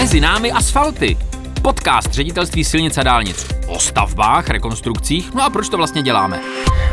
Mezi 0.00 0.20
námi 0.20 0.52
asfalty. 0.52 1.16
Podcast 1.62 2.12
ředitelství 2.12 2.64
silnic 2.64 2.98
a 2.98 3.02
dálnic 3.02 3.48
o 3.66 3.78
stavbách, 3.78 4.48
rekonstrukcích. 4.48 5.34
No 5.34 5.42
a 5.42 5.50
proč 5.50 5.68
to 5.68 5.76
vlastně 5.76 6.02
děláme? 6.02 6.40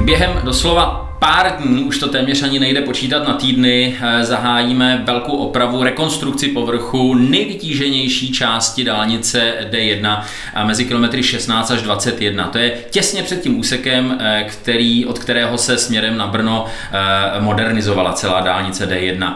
Během 0.02 0.42
doslova 0.44 1.17
pár 1.20 1.58
dní, 1.60 1.84
už 1.84 1.98
to 1.98 2.08
téměř 2.08 2.44
ani 2.44 2.60
nejde 2.60 2.82
počítat 2.82 3.28
na 3.28 3.34
týdny, 3.34 3.98
eh, 4.02 4.24
zahájíme 4.24 5.02
velkou 5.06 5.32
opravu, 5.32 5.84
rekonstrukci 5.84 6.48
povrchu 6.48 7.16
nejvytíženější 7.16 8.32
části 8.32 8.84
dálnice 8.84 9.54
D1 9.72 10.24
mezi 10.64 10.86
kilometry 10.86 11.24
16 11.24 11.72
až 11.72 11.82
21. 11.82 12.48
To 12.48 12.58
je 12.58 12.78
těsně 12.90 13.24
před 13.24 13.42
tím 13.42 13.60
úsekem, 13.60 14.18
eh, 14.20 14.46
který, 14.50 15.06
od 15.06 15.20
kterého 15.20 15.58
se 15.58 15.78
směrem 15.78 16.18
na 16.18 16.28
Brno 16.28 16.66
eh, 16.66 17.42
modernizovala 17.42 18.14
celá 18.14 18.42
dálnice 18.42 18.86
D1. 18.86 19.36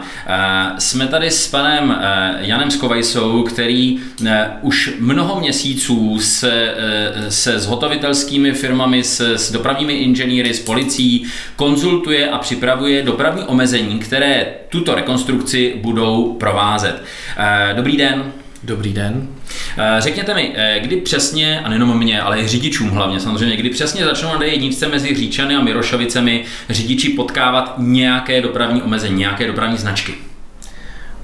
Jsme 0.78 1.06
tady 1.06 1.30
s 1.30 1.48
panem 1.48 1.98
Janem 2.40 2.70
Skovajsou, 2.70 3.42
který 3.42 3.98
už 4.62 4.94
mnoho 4.98 5.40
měsíců 5.40 6.18
se, 6.20 6.74
se 7.28 7.58
zhotovitelskými 7.58 8.52
firmami, 8.52 9.04
s, 9.04 9.20
s 9.20 9.52
dopravními 9.52 9.92
inženýry, 9.92 10.54
s 10.54 10.60
policií, 10.60 11.26
konzultuje 11.72 12.30
a 12.30 12.38
připravuje 12.38 13.02
dopravní 13.02 13.44
omezení, 13.44 13.98
které 13.98 14.46
tuto 14.68 14.94
rekonstrukci 14.94 15.74
budou 15.82 16.32
provázet. 16.34 17.02
Eh, 17.36 17.72
dobrý 17.76 17.96
den. 17.96 18.32
Dobrý 18.62 18.92
den. 18.92 19.28
Eh, 19.78 19.96
řekněte 19.98 20.34
mi, 20.34 20.52
eh, 20.54 20.80
kdy 20.80 20.96
přesně, 20.96 21.60
a 21.60 21.68
nejenom 21.68 21.98
mě, 21.98 22.20
ale 22.20 22.40
i 22.40 22.48
řidičům 22.48 22.90
hlavně 22.90 23.20
samozřejmě, 23.20 23.56
kdy 23.56 23.70
přesně 23.70 24.04
začnou 24.04 24.28
na 24.28 24.38
D1 24.38 24.90
mezi 24.90 25.14
Říčany 25.14 25.56
a 25.56 25.62
Mirošovicemi 25.62 26.44
řidiči 26.70 27.08
potkávat 27.08 27.74
nějaké 27.78 28.40
dopravní 28.40 28.82
omezení, 28.82 29.18
nějaké 29.18 29.46
dopravní 29.46 29.78
značky? 29.78 30.14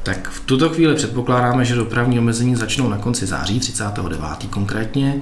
Tak 0.02 0.28
v 0.28 0.40
tuto 0.40 0.68
chvíli 0.68 0.94
předpokládáme, 0.94 1.64
že 1.64 1.74
dopravní 1.74 2.18
omezení 2.18 2.56
začnou 2.56 2.88
na 2.88 2.98
konci 2.98 3.26
září, 3.26 3.60
39. 3.60 4.20
konkrétně, 4.50 5.14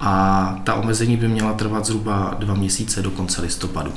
a 0.00 0.56
ta 0.64 0.74
omezení 0.74 1.16
by 1.16 1.28
měla 1.28 1.52
trvat 1.52 1.86
zhruba 1.86 2.36
dva 2.38 2.54
měsíce 2.54 3.02
do 3.02 3.10
konce 3.10 3.42
listopadu. 3.42 3.92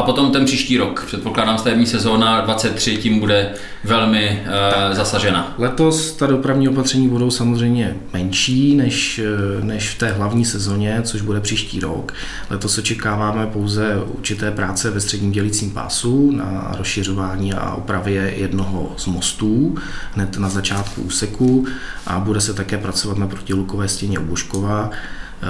A 0.00 0.02
potom 0.02 0.32
ten 0.32 0.44
příští 0.44 0.78
rok, 0.78 1.04
předpokládám 1.06 1.58
stavební 1.58 1.86
sezóna 1.86 2.40
23 2.40 2.96
tím 2.96 3.20
bude 3.20 3.52
velmi 3.84 4.42
uh, 4.42 4.94
zasažena. 4.96 5.54
Letos 5.58 6.12
ta 6.12 6.26
dopravní 6.26 6.68
opatření 6.68 7.08
budou 7.08 7.30
samozřejmě 7.30 7.96
menší 8.12 8.74
než, 8.74 9.18
eh, 9.18 9.64
než 9.64 9.90
v 9.90 9.98
té 9.98 10.12
hlavní 10.12 10.44
sezóně, 10.44 11.00
což 11.04 11.20
bude 11.20 11.40
příští 11.40 11.80
rok. 11.80 12.14
Letos 12.50 12.78
očekáváme 12.78 13.46
pouze 13.46 13.96
určité 14.06 14.50
práce 14.50 14.90
ve 14.90 15.00
středním 15.00 15.32
dělicím 15.32 15.70
pásu 15.70 16.30
na 16.30 16.74
rozšiřování 16.78 17.54
a 17.54 17.74
opravě 17.74 18.34
jednoho 18.36 18.94
z 18.96 19.06
mostů 19.06 19.76
hned 20.14 20.38
na 20.38 20.48
začátku 20.48 21.02
úseku 21.02 21.66
a 22.06 22.18
bude 22.18 22.40
se 22.40 22.54
také 22.54 22.78
pracovat 22.78 23.18
na 23.18 23.26
protilukové 23.26 23.88
stěně 23.88 24.18
u 24.18 24.24
Božkova 24.24 24.90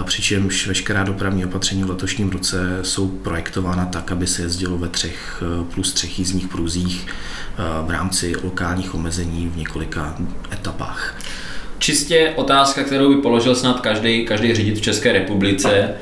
přičemž 0.02 0.66
veškerá 0.66 1.04
dopravní 1.04 1.44
opatření 1.44 1.84
v 1.84 1.90
letošním 1.90 2.30
roce 2.30 2.78
jsou 2.82 3.08
projektována 3.08 3.84
tak, 3.84 4.12
aby 4.12 4.26
se 4.26 4.42
jezdilo 4.42 4.78
ve 4.78 4.88
třech 4.88 5.42
eh, 5.42 5.64
plus 5.74 5.92
třech 5.92 6.18
jízdních 6.18 6.48
průzích 6.48 7.06
eh, 7.06 7.62
v 7.86 7.90
rámci 7.90 8.34
lokálních 8.42 8.94
omezení 8.94 9.48
v 9.54 9.56
několika 9.56 10.16
etapách. 10.52 11.14
Čistě 11.78 12.32
otázka, 12.36 12.84
kterou 12.84 13.14
by 13.14 13.22
položil 13.22 13.54
snad 13.54 13.80
každý, 13.80 14.24
každý 14.26 14.54
řidič 14.54 14.78
v 14.78 14.82
České 14.82 15.12
republice. 15.12 15.94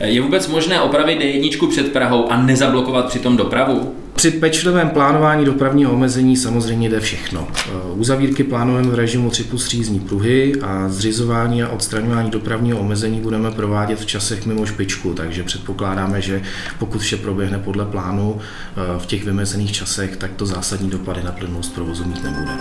Je 0.00 0.22
vůbec 0.22 0.48
možné 0.48 0.80
opravit 0.80 1.18
D1 1.20 1.70
před 1.70 1.92
Prahou 1.92 2.32
a 2.32 2.42
nezablokovat 2.42 3.08
přitom 3.08 3.36
dopravu? 3.36 4.03
Při 4.24 4.30
pečlivém 4.30 4.90
plánování 4.90 5.44
dopravního 5.44 5.92
omezení 5.92 6.36
samozřejmě 6.36 6.88
jde 6.88 7.00
všechno. 7.00 7.48
Eh, 7.68 7.70
uzavírky 7.94 8.44
plánujeme 8.44 8.88
v 8.88 8.94
režimu 8.94 9.30
3 9.30 9.44
plus 9.44 9.64
3 9.64 9.76
jízdní 9.76 10.00
pruhy 10.00 10.52
a 10.62 10.88
zřizování 10.88 11.62
a 11.62 11.68
odstraňování 11.68 12.30
dopravního 12.30 12.78
omezení 12.78 13.20
budeme 13.20 13.50
provádět 13.50 14.00
v 14.00 14.06
časech 14.06 14.46
mimo 14.46 14.66
špičku, 14.66 15.14
takže 15.14 15.42
předpokládáme, 15.42 16.20
že 16.20 16.42
pokud 16.78 17.00
vše 17.00 17.16
proběhne 17.16 17.58
podle 17.58 17.84
plánu 17.84 18.38
eh, 18.40 18.98
v 18.98 19.06
těch 19.06 19.24
vymezených 19.24 19.72
časech, 19.72 20.16
tak 20.16 20.30
to 20.32 20.46
zásadní 20.46 20.90
dopady 20.90 21.22
na 21.22 21.32
plynulost 21.32 21.74
provozu 21.74 22.04
mít 22.04 22.24
nebude. 22.24 22.52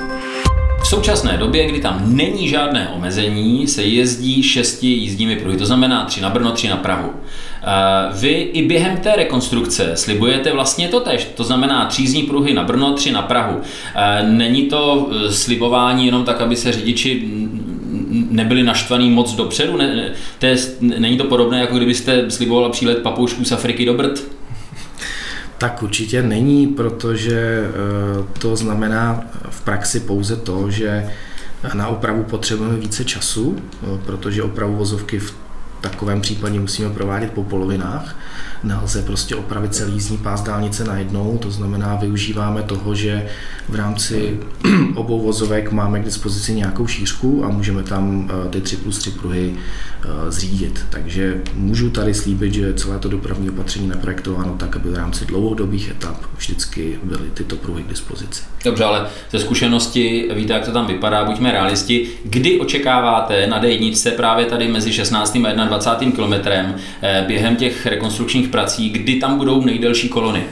V 0.83 0.87
současné 0.87 1.37
době, 1.37 1.67
kdy 1.67 1.79
tam 1.79 2.15
není 2.15 2.49
žádné 2.49 2.89
omezení, 2.89 3.67
se 3.67 3.83
jezdí 3.83 4.43
šesti 4.43 4.87
jízdními 4.87 5.35
pruhy, 5.35 5.57
to 5.57 5.65
znamená 5.65 6.05
tři 6.05 6.21
na 6.21 6.29
Brno, 6.29 6.51
tři 6.51 6.67
na 6.67 6.77
Prahu. 6.77 7.13
Eh, 7.65 8.13
vy 8.13 8.29
i 8.29 8.67
během 8.67 8.97
té 8.97 9.15
rekonstrukce 9.15 9.91
slibujete 9.95 10.53
vlastně 10.53 10.87
to 10.87 10.99
tež, 10.99 11.27
to 11.35 11.43
znamená 11.43 11.85
tři 11.85 12.01
jízdní 12.01 12.23
pruhy 12.23 12.53
na 12.53 12.63
Brno, 12.63 12.93
tři 12.93 13.11
na 13.11 13.21
Prahu. 13.21 13.61
Eh, 13.95 14.23
není 14.23 14.63
to 14.63 15.09
eh, 15.11 15.31
slibování 15.31 16.05
jenom 16.05 16.25
tak, 16.25 16.41
aby 16.41 16.55
se 16.55 16.71
řidiči 16.71 17.23
nebyli 18.29 18.63
naštvaný 18.63 19.09
moc 19.09 19.35
dopředu? 19.35 19.77
Ne, 19.77 20.11
to 20.39 20.45
je, 20.45 20.55
není 20.81 21.17
to 21.17 21.23
podobné, 21.23 21.59
jako 21.59 21.77
kdybyste 21.77 22.31
slibovala 22.31 22.69
přílet 22.69 22.97
papoušků 22.97 23.45
z 23.45 23.51
Afriky 23.51 23.85
do 23.85 23.93
Brd? 23.93 24.23
Tak 25.57 25.83
určitě 25.83 26.23
není, 26.23 26.67
protože 26.67 27.63
to 28.39 28.55
znamená 28.55 29.23
v 29.49 29.61
praxi 29.61 29.99
pouze 29.99 30.35
to, 30.35 30.71
že 30.71 31.09
na 31.73 31.87
opravu 31.87 32.23
potřebujeme 32.23 32.77
více 32.77 33.05
času, 33.05 33.55
protože 34.05 34.43
opravu 34.43 34.75
vozovky 34.75 35.19
v 35.19 35.42
takovém 35.83 36.21
případě 36.21 36.59
musíme 36.59 36.89
provádět 36.89 37.31
po 37.31 37.43
polovinách. 37.43 38.15
Nelze 38.63 39.01
prostě 39.01 39.35
opravit 39.35 39.75
celý 39.75 39.93
jízdní 39.93 40.17
pás 40.17 40.41
dálnice 40.41 40.83
najednou, 40.83 41.37
to 41.37 41.51
znamená, 41.51 41.95
využíváme 41.95 42.63
toho, 42.63 42.95
že 42.95 43.27
v 43.69 43.75
rámci 43.75 44.39
obou 44.95 45.21
vozovek 45.21 45.71
máme 45.71 45.99
k 45.99 46.05
dispozici 46.05 46.53
nějakou 46.53 46.87
šířku 46.87 47.45
a 47.45 47.49
můžeme 47.49 47.83
tam 47.83 48.31
eh, 48.45 48.49
ty 48.49 48.61
3 48.61 48.77
plus 48.77 48.97
3 48.97 49.11
pruhy 49.11 49.55
eh, 49.55 50.31
zřídit. 50.31 50.85
Takže 50.89 51.41
můžu 51.53 51.89
tady 51.89 52.13
slíbit, 52.13 52.53
že 52.53 52.73
celé 52.73 52.99
to 52.99 53.09
dopravní 53.09 53.49
opatření 53.49 53.87
naprojektováno 53.87 54.55
tak, 54.57 54.75
aby 54.75 54.89
v 54.89 54.95
rámci 54.95 55.25
dlouhodobých 55.25 55.91
etap 55.91 56.17
vždycky 56.37 56.99
byly 57.03 57.29
tyto 57.33 57.55
pruhy 57.55 57.83
k 57.83 57.89
dispozici. 57.89 58.43
Dobře, 58.65 58.83
ale 58.83 59.07
ze 59.31 59.39
zkušenosti 59.39 60.29
víte, 60.33 60.53
jak 60.53 60.65
to 60.65 60.71
tam 60.71 60.87
vypadá, 60.87 61.25
buďme 61.25 61.51
realisti. 61.51 62.07
Kdy 62.23 62.59
očekáváte 62.59 63.47
na 63.47 63.61
D1 63.63 64.11
právě 64.15 64.45
tady 64.45 64.67
mezi 64.67 64.93
16. 64.93 65.35
a 65.35 65.65
21. 65.65 66.15
kilometrem 66.15 66.75
eh, 67.01 67.23
během 67.27 67.55
těch 67.55 67.85
rekonstrukčních 67.85 68.52
prací, 68.53 68.89
kdy 68.89 69.15
tam 69.15 69.37
budou 69.37 69.65
nejdelší 69.65 70.09
kolony? 70.09 70.43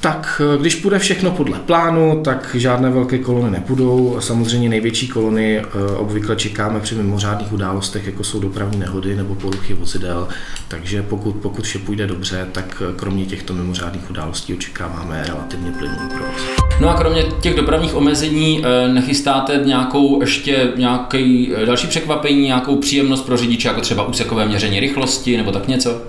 Tak 0.00 0.42
eh, 0.54 0.58
když 0.58 0.74
půjde 0.74 0.98
všechno 0.98 1.30
podle 1.30 1.58
plánu, 1.58 2.20
tak 2.24 2.56
žádné 2.58 2.90
velké 2.90 3.18
kolony 3.18 3.50
nepůjdou. 3.50 4.16
Samozřejmě 4.20 4.68
největší 4.68 5.08
kolony 5.08 5.58
eh, 5.58 5.64
obvykle 5.96 6.36
čekáme 6.36 6.80
při 6.80 6.94
mimořádných 6.94 7.52
událostech, 7.52 8.06
jako 8.06 8.24
jsou 8.24 8.40
dopravní 8.40 8.78
nehody 8.78 9.16
nebo 9.16 9.34
poruchy 9.34 9.74
vozidel. 9.74 10.28
Takže 10.68 11.02
pokud, 11.02 11.36
pokud 11.36 11.64
vše 11.64 11.78
půjde 11.78 12.06
dobře, 12.06 12.48
tak 12.52 12.82
eh, 12.90 12.92
kromě 12.96 13.26
těchto 13.26 13.54
mimořádných 13.54 14.10
událostí 14.10 14.54
očekáváme 14.54 15.24
relativně 15.26 15.70
plynulý 15.70 16.08
provoz. 16.08 16.40
No 16.80 16.90
a 16.90 16.94
kromě 16.94 17.22
těch 17.40 17.54
dopravních 17.54 17.94
omezení 17.94 18.64
nechystáte 18.92 19.60
nějakou 19.64 20.20
ještě 20.20 20.72
nějaký 20.76 21.52
další 21.64 21.86
překvapení, 21.86 22.42
nějakou 22.42 22.76
příjemnost 22.76 23.26
pro 23.26 23.36
řidiče, 23.36 23.68
jako 23.68 23.80
třeba 23.80 24.06
úsekové 24.08 24.46
měření 24.46 24.80
rychlosti 24.80 25.36
nebo 25.36 25.52
tak 25.52 25.68
něco? 25.68 26.00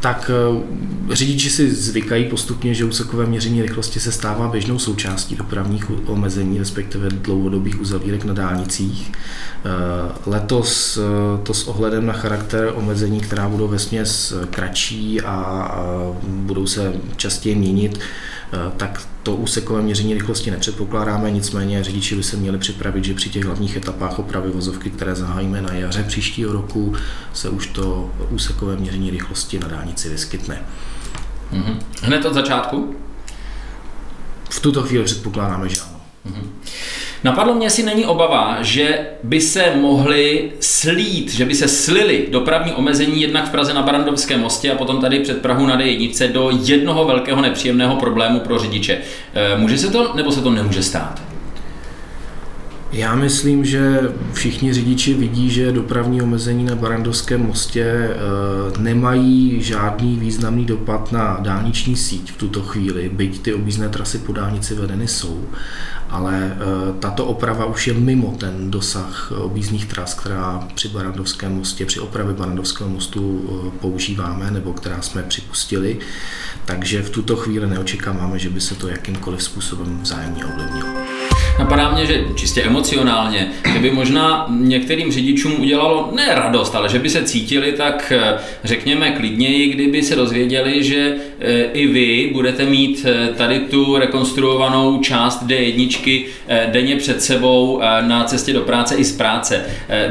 Tak 0.00 0.30
eh, 0.30 1.14
řidiči 1.14 1.50
si 1.50 1.74
zvykají 1.74 2.24
postupně, 2.24 2.74
že 2.74 2.84
úsekové 2.84 3.26
měření 3.26 3.62
rychlosti 3.62 4.00
se 4.00 4.12
stává 4.12 4.48
běžnou 4.48 4.78
součástí 4.78 5.36
dopravních 5.36 6.08
omezení, 6.08 6.58
respektive 6.58 7.08
dlouhodobých 7.08 7.80
uzavírek 7.80 8.24
na 8.24 8.34
dálnicích. 8.34 9.12
Eh, 9.12 9.68
letos 10.26 10.98
eh, 10.98 11.42
to 11.42 11.54
s 11.54 11.68
ohledem 11.68 12.06
na 12.06 12.12
charakter 12.12 12.72
omezení, 12.74 13.20
která 13.20 13.48
budou 13.48 13.68
ve 13.68 13.78
směs 13.78 14.34
kratší 14.50 15.20
a 15.20 15.68
budou 16.22 16.66
se 16.66 16.92
častěji 17.16 17.54
měnit, 17.54 17.98
tak 18.76 19.02
to 19.28 19.36
úsekové 19.36 19.82
měření 19.82 20.14
rychlosti 20.14 20.50
nepředpokládáme, 20.50 21.30
nicméně 21.30 21.84
řidiči 21.84 22.16
by 22.16 22.22
se 22.22 22.36
měli 22.36 22.58
připravit, 22.58 23.04
že 23.04 23.14
při 23.14 23.28
těch 23.28 23.44
hlavních 23.44 23.76
etapách 23.76 24.18
opravy 24.18 24.50
vozovky, 24.50 24.90
které 24.90 25.14
zahájíme 25.14 25.62
na 25.62 25.72
jaře 25.72 26.02
příštího 26.02 26.52
roku, 26.52 26.94
se 27.32 27.48
už 27.48 27.66
to 27.66 28.10
úsekové 28.30 28.76
měření 28.76 29.10
rychlosti 29.10 29.58
na 29.58 29.68
dálnici 29.68 30.08
vyskytne. 30.08 30.62
Mm-hmm. 31.52 31.76
Hned 32.02 32.24
od 32.24 32.34
začátku? 32.34 32.96
V 34.50 34.60
tuto 34.60 34.82
chvíli 34.82 35.04
předpokládáme, 35.04 35.68
že 35.68 35.80
ano. 35.80 36.00
Mm-hmm. 36.26 36.46
Napadlo 37.24 37.54
mě, 37.54 37.66
jestli 37.66 37.82
není 37.82 38.06
obava, 38.06 38.58
že 38.60 38.98
by 39.22 39.40
se 39.40 39.72
mohli 39.76 40.52
slít, 40.60 41.32
že 41.32 41.44
by 41.44 41.54
se 41.54 41.68
slili 41.68 42.26
dopravní 42.30 42.72
omezení 42.72 43.22
jednak 43.22 43.48
v 43.48 43.50
Praze 43.50 43.74
na 43.74 43.82
Barandovském 43.82 44.40
mostě 44.40 44.72
a 44.72 44.76
potom 44.76 45.00
tady 45.00 45.20
před 45.20 45.42
Prahu 45.42 45.66
na 45.66 45.78
D1 45.78 46.32
do 46.32 46.50
jednoho 46.64 47.04
velkého 47.04 47.40
nepříjemného 47.40 47.96
problému 47.96 48.40
pro 48.40 48.58
řidiče. 48.58 48.98
E, 49.34 49.58
může 49.58 49.78
se 49.78 49.90
to, 49.90 50.12
nebo 50.14 50.32
se 50.32 50.40
to 50.40 50.50
nemůže 50.50 50.82
stát? 50.82 51.28
Já 52.92 53.14
myslím, 53.14 53.64
že 53.64 54.00
všichni 54.32 54.72
řidiči 54.72 55.14
vidí, 55.14 55.50
že 55.50 55.72
dopravní 55.72 56.22
omezení 56.22 56.64
na 56.64 56.76
Barandovském 56.76 57.46
mostě 57.46 57.84
eh, 57.84 58.16
nemají 58.78 59.62
žádný 59.62 60.16
významný 60.16 60.64
dopad 60.64 61.12
na 61.12 61.38
dálniční 61.40 61.96
síť 61.96 62.32
v 62.32 62.36
tuto 62.36 62.62
chvíli, 62.62 63.10
byť 63.12 63.42
ty 63.42 63.54
objízdné 63.54 63.88
trasy 63.88 64.18
po 64.18 64.32
dálnici 64.32 64.74
vedeny 64.74 65.08
jsou. 65.08 65.44
Ale 66.10 66.56
eh, 66.56 66.92
tato 66.98 67.26
oprava 67.26 67.64
už 67.64 67.86
je 67.86 67.94
mimo 67.94 68.34
ten 68.38 68.70
dosah 68.70 69.32
objízdných 69.32 69.86
tras, 69.86 70.14
která 70.14 70.68
při 70.74 70.88
Barandovském 70.88 71.56
mostě, 71.56 71.86
při 71.86 72.00
opravě 72.00 72.34
Barandovského 72.34 72.90
mostu 72.90 73.50
eh, 73.66 73.78
používáme, 73.80 74.50
nebo 74.50 74.72
která 74.72 75.02
jsme 75.02 75.22
připustili. 75.22 75.98
Takže 76.64 77.02
v 77.02 77.10
tuto 77.10 77.36
chvíli 77.36 77.66
neočekáváme, 77.66 78.38
že 78.38 78.50
by 78.50 78.60
se 78.60 78.74
to 78.74 78.88
jakýmkoliv 78.88 79.42
způsobem 79.42 79.98
vzájemně 80.02 80.44
ovlivnilo. 80.44 80.77
Napadá 81.58 81.90
mě, 81.90 82.06
že 82.06 82.24
čistě 82.34 82.62
emocionálně, 82.62 83.48
že 83.72 83.78
by 83.78 83.90
možná 83.90 84.46
některým 84.50 85.12
řidičům 85.12 85.60
udělalo 85.60 86.10
ne 86.14 86.34
radost, 86.34 86.74
ale 86.74 86.88
že 86.88 86.98
by 86.98 87.10
se 87.10 87.22
cítili 87.22 87.72
tak, 87.72 88.12
eh, 88.16 88.38
řekněme, 88.64 89.10
klidněji, 89.10 89.68
kdyby 89.68 90.02
se 90.02 90.16
dozvěděli, 90.16 90.84
že 90.84 91.14
eh, 91.40 91.62
i 91.62 91.86
vy 91.86 92.30
budete 92.32 92.64
mít 92.64 93.06
eh, 93.08 93.28
tady 93.34 93.60
tu 93.60 93.98
rekonstruovanou 93.98 95.00
část 95.00 95.42
D1 95.42 96.24
denně 96.66 96.96
před 96.96 97.22
sebou 97.22 97.80
na 98.00 98.24
cestě 98.24 98.52
do 98.52 98.60
práce 98.60 98.94
i 98.94 99.04
z 99.04 99.16
práce. 99.16 99.64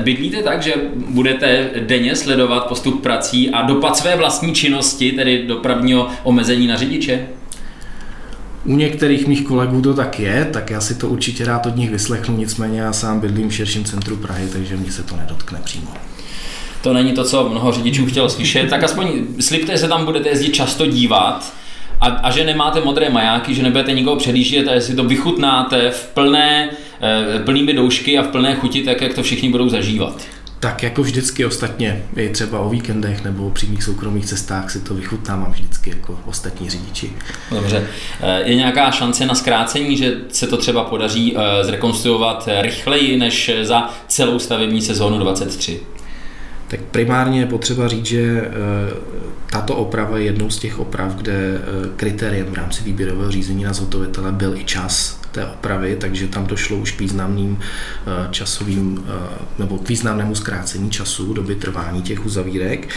Bydlíte 0.03 0.43
tak, 0.43 0.63
že 0.63 0.73
budete 0.95 1.69
denně 1.79 2.15
sledovat 2.15 2.67
postup 2.67 3.03
prací 3.03 3.50
a 3.50 3.61
dopad 3.61 3.97
své 3.97 4.15
vlastní 4.15 4.53
činnosti, 4.53 5.11
tedy 5.11 5.43
dopravního 5.47 6.09
omezení 6.23 6.67
na 6.67 6.75
řidiče? 6.75 7.27
U 8.67 8.75
některých 8.75 9.27
mých 9.27 9.43
kolegů 9.43 9.81
to 9.81 9.93
tak 9.93 10.19
je, 10.19 10.49
tak 10.53 10.69
já 10.69 10.81
si 10.81 10.95
to 10.95 11.09
určitě 11.09 11.45
rád 11.45 11.65
od 11.65 11.75
nich 11.75 11.89
vyslechnu, 11.89 12.37
nicméně 12.37 12.81
já 12.81 12.93
sám 12.93 13.19
bydlím 13.19 13.49
v 13.49 13.53
širším 13.53 13.83
centru 13.83 14.17
Prahy, 14.17 14.47
takže 14.53 14.77
mě 14.77 14.91
se 14.91 15.03
to 15.03 15.15
nedotkne 15.15 15.59
přímo. 15.63 15.91
To 16.81 16.93
není 16.93 17.13
to, 17.13 17.23
co 17.23 17.49
mnoho 17.49 17.71
řidičů 17.71 18.05
chtělo 18.05 18.29
slyšet, 18.29 18.69
tak 18.69 18.83
aspoň 18.83 19.11
slibte, 19.39 19.71
že 19.71 19.77
se 19.77 19.87
tam 19.87 20.05
budete 20.05 20.29
jezdit 20.29 20.51
často 20.51 20.85
dívat 20.85 21.53
a, 22.01 22.07
a 22.07 22.31
že 22.31 22.43
nemáte 22.43 22.81
modré 22.81 23.09
majáky, 23.09 23.55
že 23.55 23.63
nebudete 23.63 23.93
nikoho 23.93 24.15
předjíždět 24.15 24.67
a 24.67 24.73
že 24.73 24.81
si 24.81 24.95
to 24.95 25.03
vychutnáte 25.03 25.89
v 25.89 26.07
plné, 26.13 26.69
eh, 27.01 27.39
plnými 27.39 27.73
doušky 27.73 28.17
a 28.17 28.23
v 28.23 28.27
plné 28.27 28.55
chuti, 28.55 28.83
tak 28.83 29.01
jak 29.01 29.13
to 29.13 29.23
všichni 29.23 29.49
budou 29.49 29.69
zažívat. 29.69 30.21
Tak 30.59 30.83
jako 30.83 31.01
vždycky 31.04 31.45
ostatně, 31.45 32.04
i 32.15 32.30
třeba 32.30 32.59
o 32.59 32.69
víkendech 32.69 33.24
nebo 33.24 33.48
o 33.48 33.50
přímých 33.50 33.83
soukromých 33.83 34.25
cestách 34.25 34.71
si 34.71 34.80
to 34.80 34.94
vychutnávám 34.94 35.51
vždycky 35.51 35.89
jako 35.89 36.19
ostatní 36.25 36.69
řidiči. 36.69 37.12
Dobře. 37.51 37.88
Je 38.44 38.56
nějaká 38.56 38.92
šance 38.92 39.25
na 39.25 39.36
zkrácení, 39.36 39.98
že 39.98 40.18
se 40.30 40.48
to 40.48 40.57
třeba 40.57 40.83
podaří 40.83 41.38
eh, 41.38 41.63
zrekonstruovat 41.63 42.50
rychleji 42.62 43.18
než 43.18 43.51
za 43.63 43.89
celou 44.07 44.39
stavební 44.39 44.81
sezónu 44.81 45.19
23? 45.19 45.80
Tak 46.68 46.80
primárně 46.80 47.39
je 47.39 47.45
potřeba 47.45 47.88
říct, 47.88 48.06
že 48.06 48.21
eh, 48.21 48.51
tato 49.51 49.75
oprava 49.75 50.18
je 50.18 50.25
jednou 50.25 50.50
z 50.50 50.60
těch 50.60 50.80
oprav, 50.80 51.15
kde 51.15 51.33
eh, 51.33 51.60
kritériem 51.95 52.45
v 52.45 52.53
rámci 52.53 52.83
výběrového 52.83 53.31
řízení 53.31 53.63
na 53.63 53.74
zhotovitele 53.74 54.31
byl 54.31 54.57
i 54.57 54.63
čas 54.63 55.19
té 55.38 55.45
opravy, 55.45 55.98
takže 56.00 56.28
tam 56.28 56.48
došlo 56.48 56.78
už 56.78 56.92
k 56.92 57.00
významným 57.00 57.60
eh, 57.60 58.28
časovým 58.31 59.06
nebo 59.60 59.78
k 59.78 59.89
významnému 59.89 60.36
zkrácení 60.36 60.92
času 60.92 61.34
doby 61.34 61.56
trvání 61.56 62.01
těch 62.01 62.25
uzavírek. 62.25 62.89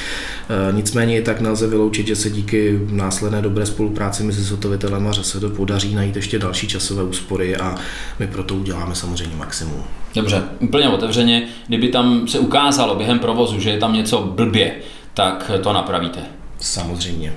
Nicméně 0.72 1.18
i 1.18 1.22
tak 1.22 1.40
nelze 1.40 1.66
vyloučit, 1.66 2.06
že 2.06 2.16
se 2.16 2.30
díky 2.30 2.80
následné 2.90 3.42
dobré 3.42 3.66
spolupráci 3.66 4.22
mezi 4.22 4.42
zhotovitelem 4.42 5.08
a 5.08 5.12
ŘSD 5.12 5.44
podaří 5.56 5.94
najít 5.94 6.16
ještě 6.16 6.38
další 6.38 6.68
časové 6.68 7.02
úspory 7.02 7.56
a 7.56 7.74
my 8.18 8.26
proto 8.26 8.54
uděláme 8.54 8.94
samozřejmě 8.94 9.36
maximum. 9.36 9.84
Dobře, 10.14 10.42
úplně 10.58 10.88
otevřeně, 10.88 11.48
kdyby 11.68 11.88
tam 11.88 12.28
se 12.28 12.38
ukázalo 12.38 12.94
během 12.94 13.18
provozu, 13.18 13.60
že 13.60 13.70
je 13.70 13.78
tam 13.78 13.92
něco 13.92 14.22
blbě, 14.22 14.74
tak 15.14 15.50
to 15.62 15.72
napravíte. 15.72 16.20
Samozřejmě. 16.60 17.32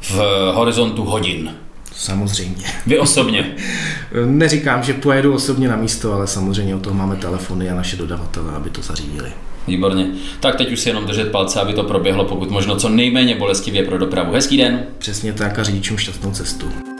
V 0.00 0.18
horizontu 0.54 1.04
hodin. 1.04 1.63
Samozřejmě. 1.96 2.64
Vy 2.86 2.98
osobně? 2.98 3.56
Neříkám, 4.24 4.82
že 4.82 4.92
pojedu 4.92 5.34
osobně 5.34 5.68
na 5.68 5.76
místo, 5.76 6.12
ale 6.12 6.26
samozřejmě 6.26 6.74
o 6.74 6.80
toho 6.80 6.96
máme 6.96 7.16
telefony 7.16 7.70
a 7.70 7.74
naše 7.74 7.96
dodavatele, 7.96 8.52
aby 8.52 8.70
to 8.70 8.82
zařídili. 8.82 9.32
Výborně. 9.66 10.06
Tak 10.40 10.56
teď 10.56 10.72
už 10.72 10.80
si 10.80 10.88
jenom 10.88 11.06
držet 11.06 11.30
palce, 11.30 11.60
aby 11.60 11.72
to 11.72 11.82
proběhlo 11.82 12.24
pokud 12.24 12.50
možno 12.50 12.76
co 12.76 12.88
nejméně 12.88 13.36
bolestivě 13.36 13.84
pro 13.84 13.98
dopravu. 13.98 14.32
Hezký 14.32 14.56
den. 14.56 14.86
Přesně 14.98 15.32
tak 15.32 15.58
a 15.58 15.62
řidičům 15.62 15.98
šťastnou 15.98 16.30
cestu. 16.30 16.93